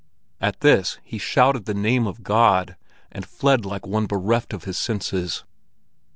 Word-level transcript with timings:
At 0.39 0.61
this 0.61 0.97
he 1.03 1.19
shouted 1.19 1.65
the 1.65 1.75
name 1.75 2.07
of 2.07 2.23
God, 2.23 2.75
and 3.11 3.23
fled 3.23 3.65
like 3.65 3.85
one 3.85 4.07
bereft 4.07 4.51
of 4.51 4.63
his 4.63 4.79
senses. 4.79 5.43